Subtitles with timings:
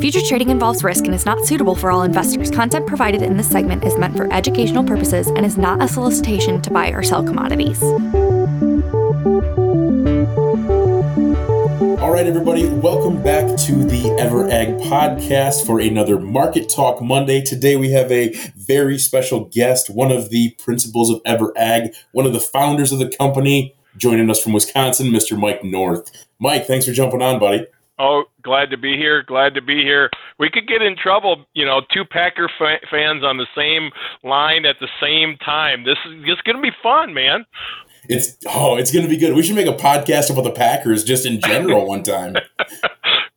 [0.00, 2.50] Future trading involves risk and is not suitable for all investors.
[2.50, 6.62] Content provided in this segment is meant for educational purposes and is not a solicitation
[6.62, 7.82] to buy or sell commodities.
[12.00, 17.42] All right, everybody, welcome back to the Ever Ag podcast for another Market Talk Monday.
[17.42, 22.24] Today we have a very special guest, one of the principals of Ever Ag, one
[22.24, 25.38] of the founders of the company, joining us from Wisconsin, Mr.
[25.38, 26.10] Mike North.
[26.38, 27.66] Mike, thanks for jumping on, buddy.
[28.00, 29.22] Oh, glad to be here.
[29.22, 30.08] Glad to be here.
[30.38, 33.90] We could get in trouble, you know, two Packer fa- fans on the same
[34.24, 35.84] line at the same time.
[35.84, 37.44] This is just going to be fun, man.
[38.08, 39.34] It's oh, it's going to be good.
[39.34, 42.36] We should make a podcast about the Packers just in general one time.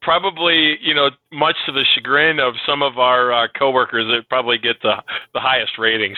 [0.03, 4.57] Probably, you know, much to the chagrin of some of our uh, coworkers, it probably
[4.57, 4.95] get the
[5.33, 6.17] the highest ratings.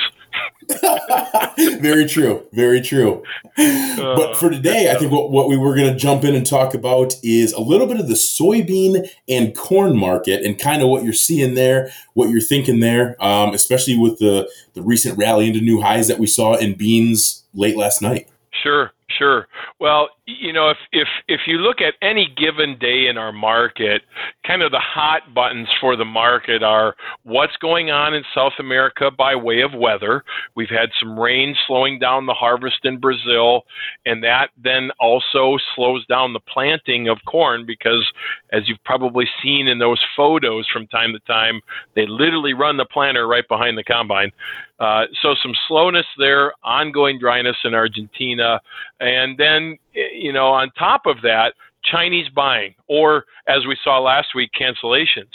[1.79, 2.45] very true.
[2.51, 3.23] Very true.
[3.57, 6.45] Uh, but for today, I think what, what we were going to jump in and
[6.45, 10.89] talk about is a little bit of the soybean and corn market and kind of
[10.89, 15.47] what you're seeing there, what you're thinking there, um, especially with the, the recent rally
[15.47, 18.27] into new highs that we saw in beans late last night.
[18.51, 18.91] Sure.
[19.17, 19.47] Sure.
[19.79, 24.01] Well, you know, if if if you look at any given day in our market,
[24.45, 29.11] kind of the hot buttons for the market are what's going on in South America
[29.15, 30.23] by way of weather.
[30.55, 33.65] We've had some rain slowing down the harvest in Brazil,
[34.07, 38.05] and that then also slows down the planting of corn because
[38.51, 41.61] as you've probably seen in those photos from time to time,
[41.95, 44.31] they literally run the planter right behind the combine.
[44.79, 48.59] Uh, so some slowness there, ongoing dryness in Argentina,
[48.99, 49.77] and then
[50.13, 55.31] you know on top of that, Chinese buying, or as we saw last week, cancellations.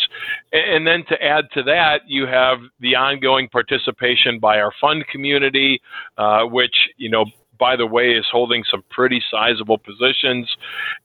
[0.52, 5.80] And then to add to that, you have the ongoing participation by our fund community,
[6.18, 7.24] uh, which you know
[7.60, 10.50] by the way, is holding some pretty sizable positions.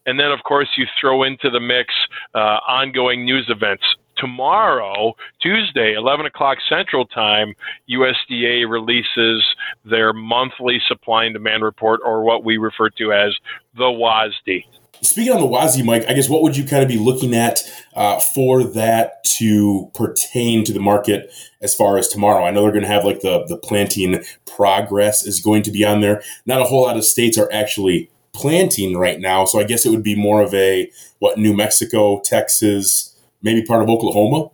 [0.07, 1.93] And then, of course, you throw into the mix
[2.33, 3.83] uh, ongoing news events.
[4.25, 7.53] Tomorrow, Tuesday, 11 o'clock Central Time,
[7.87, 9.45] USDA releases
[9.83, 13.35] their monthly supply and demand report, or what we refer to as
[13.75, 14.63] the WASDE.
[15.01, 17.59] Speaking on the WASDE, Mike, I guess what would you kind of be looking at
[17.95, 21.31] uh, for that to pertain to the market
[21.61, 22.43] as far as tomorrow?
[22.43, 25.85] I know they're going to have like the the planting progress is going to be
[25.85, 26.23] on there.
[26.47, 29.91] Not a whole lot of states are actually planting right now, so I guess it
[29.91, 33.14] would be more of a what New Mexico, Texas,
[33.45, 34.49] maybe part of Oklahoma.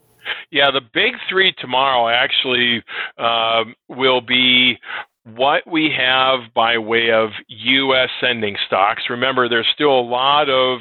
[0.51, 2.83] Yeah, the big three tomorrow actually
[3.17, 4.77] um, will be
[5.23, 8.09] what we have by way of U.S.
[8.27, 9.03] ending stocks.
[9.09, 10.79] Remember, there's still a lot of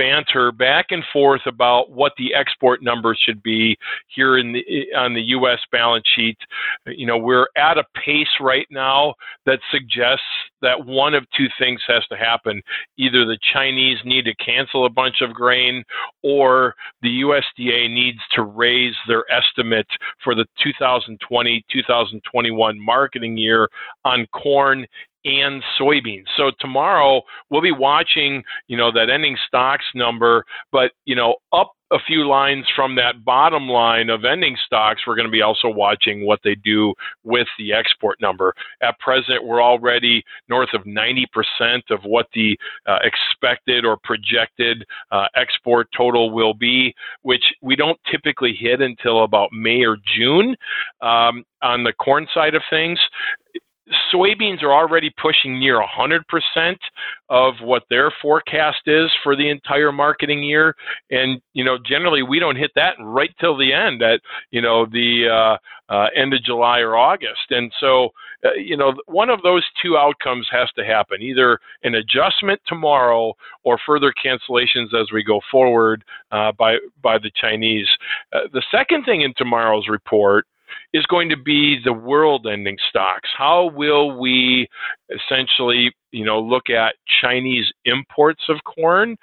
[0.00, 3.76] banter back and forth about what the export numbers should be
[4.08, 4.62] here in the
[4.96, 5.58] on the U.S.
[5.70, 6.38] balance sheet.
[6.86, 9.12] You know, we're at a pace right now
[9.44, 10.24] that suggests
[10.62, 12.62] that one of two things has to happen:
[12.96, 15.84] either the Chinese need to cancel a bunch of grain,
[16.22, 19.86] or the USDA needs to raise their estimate
[20.24, 23.68] for the 2020-2021 marketing year
[24.06, 24.86] on corn
[25.24, 26.26] and soybeans.
[26.36, 31.72] So tomorrow we'll be watching, you know, that ending stocks number, but you know, up
[31.92, 35.68] a few lines from that bottom line of ending stocks, we're going to be also
[35.68, 36.94] watching what they do
[37.24, 38.54] with the export number.
[38.80, 41.26] At present, we're already north of 90%
[41.90, 42.56] of what the
[42.86, 49.24] uh, expected or projected uh, export total will be, which we don't typically hit until
[49.24, 50.54] about May or June.
[51.00, 52.98] Um, on the corn side of things,
[54.12, 56.76] soybeans are already pushing near 100%
[57.28, 60.74] of what their forecast is for the entire marketing year.
[61.10, 64.20] And you know generally we don't hit that right till the end at
[64.50, 65.28] you know the
[65.90, 67.50] uh, uh, end of july or august.
[67.50, 68.10] And so
[68.44, 73.34] uh, you know one of those two outcomes has to happen either an adjustment tomorrow
[73.64, 77.88] or further cancellations as we go forward uh, by by the chinese.
[78.32, 80.46] Uh, the second thing in tomorrow's report
[80.92, 83.28] is going to be the world ending stocks.
[83.36, 84.68] How will we
[85.10, 89.16] essentially, you know, look at Chinese imports of corn?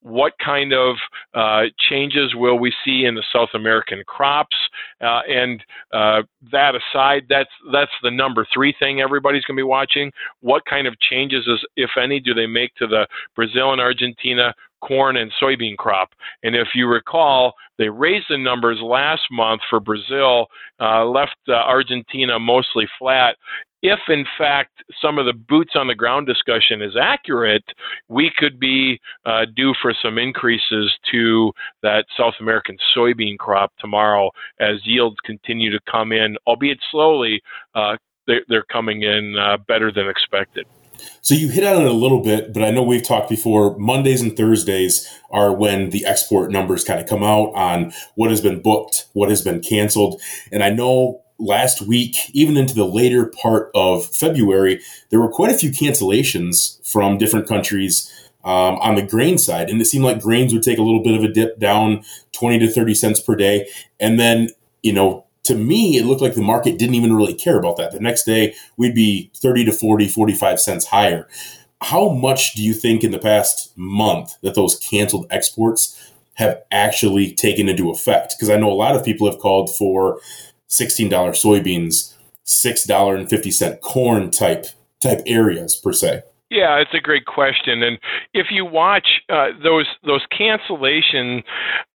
[0.00, 0.96] What kind of
[1.34, 4.56] uh, changes will we see in the South American crops?
[5.00, 5.62] Uh, and
[5.92, 6.22] uh,
[6.52, 10.10] that aside, that's that's the number three thing everybody's going to be watching.
[10.40, 14.54] What kind of changes, is, if any, do they make to the Brazil and Argentina
[14.86, 16.10] corn and soybean crop.
[16.42, 20.46] And if you recall, they raised the numbers last month for Brazil,
[20.80, 23.36] uh, left uh, Argentina mostly flat.
[23.82, 27.64] If in fact some of the boots on the ground discussion is accurate,
[28.08, 31.52] we could be uh, due for some increases to
[31.82, 37.42] that South American soybean crop tomorrow as yields continue to come in, albeit slowly.
[37.74, 37.96] Uh,
[38.26, 40.64] they're, coming in uh, better than expected.
[41.22, 43.76] So you hit on it a little bit, but I know we've talked before.
[43.78, 48.40] Mondays and Thursdays are when the export numbers kind of come out on what has
[48.40, 50.20] been booked, what has been canceled.
[50.52, 54.80] And I know last week, even into the later part of February,
[55.10, 58.10] there were quite a few cancellations from different countries
[58.44, 59.70] um, on the grain side.
[59.70, 62.58] And it seemed like grains would take a little bit of a dip down 20
[62.60, 63.68] to 30 cents per day.
[63.98, 64.50] And then,
[64.82, 67.92] you know, to me, it looked like the market didn't even really care about that.
[67.92, 71.28] The next day, we'd be 30 to 40, 45 cents higher.
[71.82, 77.32] How much do you think in the past month that those canceled exports have actually
[77.32, 78.34] taken into effect?
[78.36, 80.18] Because I know a lot of people have called for
[80.70, 82.14] $16 soybeans,
[82.46, 84.66] $6.50 corn type
[85.02, 86.22] type areas per se.
[86.50, 87.98] Yeah, it's a great question, and
[88.32, 91.42] if you watch uh, those those cancellation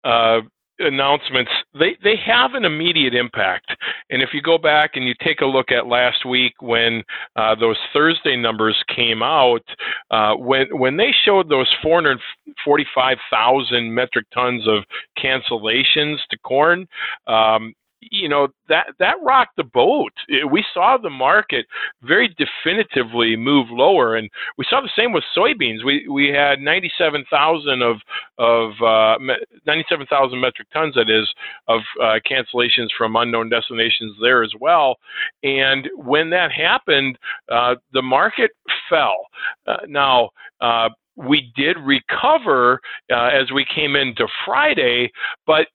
[0.04, 0.42] uh,
[0.80, 3.72] announcements, they, they have an immediate impact.
[4.10, 7.04] And if you go back and you take a look at last week when
[7.36, 9.64] uh, those Thursday numbers came out,
[10.12, 14.84] uh, when when they showed those 445,000 metric tons of
[15.18, 16.88] cancellations to corn,
[17.28, 20.14] um, you know that that rocked the boat.
[20.52, 21.66] We saw the market
[22.02, 25.84] very definitively move lower, and we saw the same with soybeans.
[25.84, 27.98] We we had 97,000 of
[28.38, 29.18] of uh,
[29.66, 31.30] 97,000 metric tons, that is,
[31.68, 34.98] of uh, cancellations from unknown destinations there as well.
[35.44, 37.18] And when that happened,
[37.50, 38.52] uh, the market
[38.90, 39.28] fell.
[39.68, 40.30] Uh, now
[40.62, 42.80] uh, we did recover
[43.12, 45.12] uh, as we came into Friday,
[45.46, 45.68] but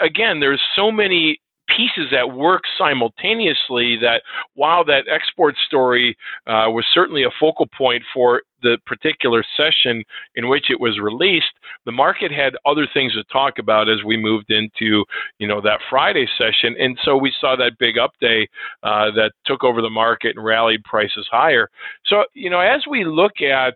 [0.00, 1.38] again, there's so many
[1.76, 4.22] pieces at work simultaneously that
[4.54, 6.16] while that export story
[6.46, 10.02] uh, was certainly a focal point for the particular session
[10.34, 11.52] in which it was released,
[11.84, 15.04] the market had other things to talk about as we moved into,
[15.38, 18.48] you know, that Friday session, and so we saw that big up day
[18.82, 21.68] uh, that took over the market and rallied prices higher.
[22.06, 23.74] So, you know, as we look at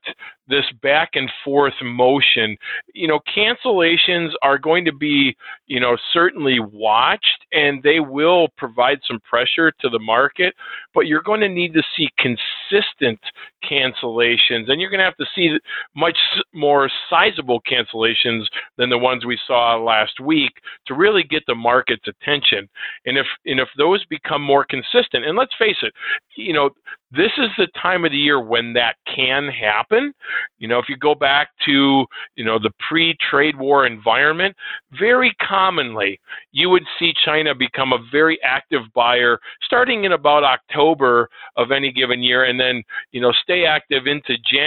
[0.48, 2.56] this back and forth motion,
[2.94, 5.34] you know, cancellations are going to be,
[5.66, 10.54] you know, certainly watched, and they will provide some pressure to the market,
[10.94, 13.20] but you're going to need to see consistent
[13.64, 15.58] cancellations then you're going to have to see
[15.94, 16.16] much
[16.54, 18.44] more sizable cancellations
[18.78, 20.52] than the ones we saw last week
[20.86, 22.66] to really get the market's attention.
[23.04, 25.92] And if and if those become more consistent, and let's face it,
[26.36, 26.70] you know,
[27.10, 30.14] this is the time of the year when that can happen.
[30.58, 34.56] You know, if you go back to, you know, the pre-trade war environment,
[34.98, 36.18] very commonly
[36.52, 41.92] you would see China become a very active buyer starting in about October of any
[41.92, 44.61] given year and then, you know, stay active into January.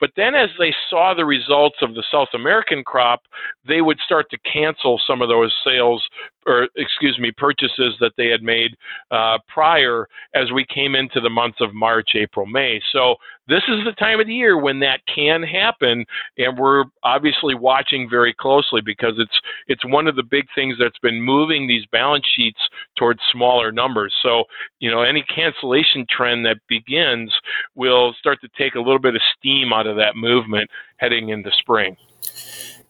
[0.00, 3.22] But then as they saw the results of the South American crop,
[3.66, 6.06] they would start to cancel some of those sales
[6.48, 8.74] or excuse me, purchases that they had made
[9.10, 12.80] uh, prior as we came into the months of March, April, May.
[12.92, 13.16] So
[13.46, 16.04] this is the time of the year when that can happen,
[16.36, 20.98] and we're obviously watching very closely because it's it's one of the big things that's
[20.98, 22.60] been moving these balance sheets
[22.98, 24.14] towards smaller numbers.
[24.22, 24.44] So
[24.80, 27.32] you know any cancellation trend that begins
[27.74, 31.50] will start to take a little bit of steam out of that movement heading into
[31.58, 31.96] spring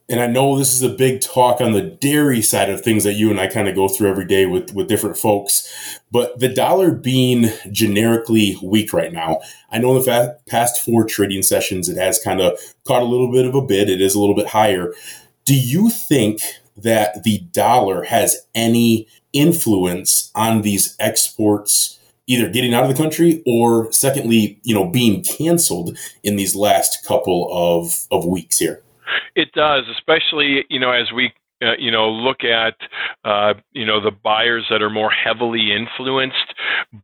[0.08, 3.14] and I know this is a big talk on the dairy side of things that
[3.14, 6.49] you and I kind of go through every day with, with different folks, but the
[6.49, 9.40] dollar being generically weak right now,
[9.70, 13.31] I know in the past four trading sessions, it has kind of caught a little
[13.31, 13.90] bit of a bid.
[13.90, 14.94] It is a little bit higher.
[15.44, 16.40] Do you think
[16.76, 21.97] that the dollar has any influence on these exports?
[22.30, 27.02] either getting out of the country or secondly, you know, being canceled in these last
[27.02, 28.82] couple of, of weeks here?
[29.34, 32.74] It does, especially you know as we uh, you know look at
[33.24, 36.54] uh, you know the buyers that are more heavily influenced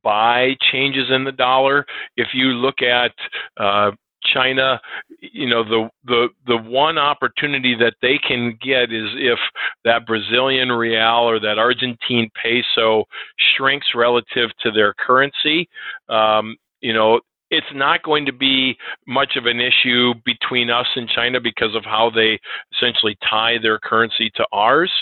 [0.02, 1.84] by changes in the dollar.
[2.16, 3.12] If you look at
[3.58, 3.92] uh,
[4.32, 4.80] China,
[5.20, 9.38] you know, the, the, the one opportunity that they can get is if
[9.84, 13.04] that Brazilian real or that Argentine peso
[13.56, 15.68] shrinks relative to their currency.
[16.08, 17.20] Um, you know,
[17.54, 21.84] it's not going to be much of an issue between us and China because of
[21.84, 22.38] how they
[22.74, 24.92] essentially tie their currency to ours.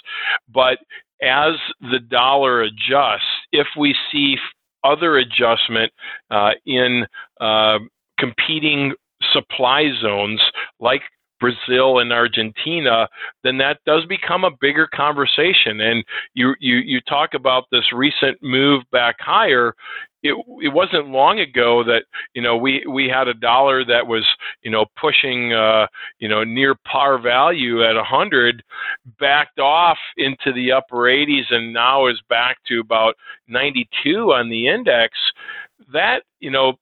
[0.52, 0.78] But
[1.22, 4.36] as the dollar adjusts, if we see
[4.84, 5.92] other adjustment
[6.30, 7.06] uh, in
[7.40, 7.78] uh,
[8.18, 8.92] competing
[9.32, 10.40] supply zones
[10.80, 11.02] like
[11.40, 13.08] Brazil and Argentina,
[13.42, 15.80] then that does become a bigger conversation.
[15.80, 16.04] And
[16.34, 19.74] you you you talk about this recent move back higher
[20.22, 24.24] it it wasn't long ago that you know we we had a dollar that was
[24.62, 25.86] you know pushing uh,
[26.18, 28.62] you know near par value at a hundred,
[29.18, 33.14] backed off into the upper 80s, and now is back to about
[33.48, 35.18] 92 on the index.
[35.92, 36.74] That you know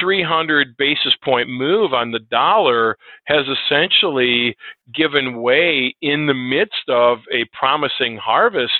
[0.00, 4.56] 300 basis point move on the dollar has essentially
[4.94, 8.72] given way in the midst of a promising harvest.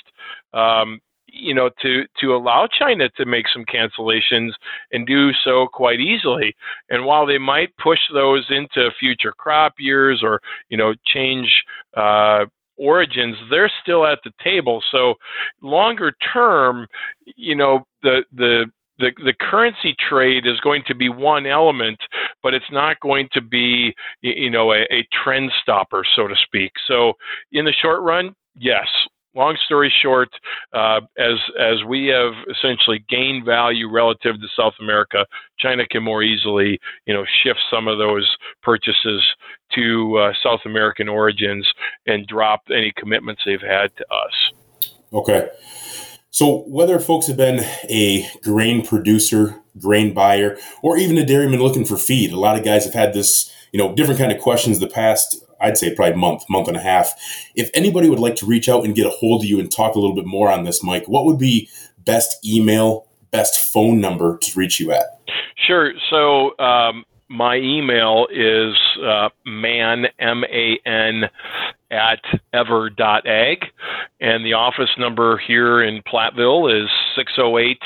[0.53, 0.99] Um,
[1.39, 4.51] you know, to to allow China to make some cancellations
[4.91, 6.55] and do so quite easily.
[6.89, 10.39] And while they might push those into future crop years or
[10.69, 11.49] you know change
[11.95, 12.45] uh,
[12.77, 14.81] origins, they're still at the table.
[14.91, 15.15] So
[15.61, 16.87] longer term,
[17.35, 18.65] you know, the the
[18.99, 21.99] the, the currency trade is going to be one element,
[22.41, 26.71] but it's not going to be, you know, a, a trend stopper, so to speak.
[26.87, 27.13] So
[27.51, 28.87] in the short run, yes,
[29.37, 30.29] long story short,
[30.73, 35.25] uh, as as we have essentially gained value relative to South America,
[35.59, 38.29] China can more easily, you know, shift some of those
[38.63, 39.23] purchases
[39.75, 41.65] to uh, South American origins
[42.07, 44.93] and drop any commitments they've had to us.
[45.13, 45.49] Okay.
[46.29, 51.85] So whether folks have been a grain producer, grain buyer, or even a dairyman looking
[51.85, 54.79] for feed, a lot of guys have had this, you know, different kind of questions
[54.79, 57.13] the past I'd say probably month, month and a half.
[57.55, 59.95] If anybody would like to reach out and get a hold of you and talk
[59.95, 61.69] a little bit more on this, Mike, what would be
[62.05, 65.19] best email, best phone number to reach you at?
[65.67, 65.93] Sure.
[66.09, 71.23] So um, my email is uh, man, M A N,
[71.91, 72.21] at
[72.53, 73.61] ever.ag.
[74.19, 77.79] And the office number here in Platteville is 608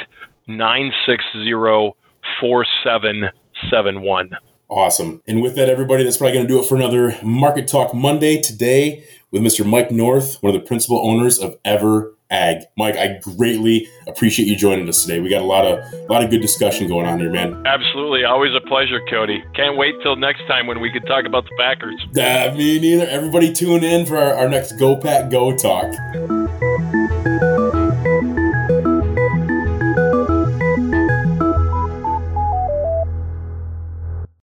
[0.47, 1.93] 960
[2.39, 4.29] 4771.
[4.71, 5.21] Awesome.
[5.27, 8.41] And with that, everybody, that's probably going to do it for another Market Talk Monday
[8.41, 9.65] today with Mr.
[9.65, 12.63] Mike North, one of the principal owners of Ever Ag.
[12.77, 15.19] Mike, I greatly appreciate you joining us today.
[15.19, 17.61] We got a lot of a lot of good discussion going on here, man.
[17.67, 19.43] Absolutely, always a pleasure, Cody.
[19.53, 22.01] Can't wait till next time when we can talk about the Packers.
[22.17, 23.05] Uh, me neither.
[23.07, 25.91] Everybody tune in for our, our next Go Pack Go talk.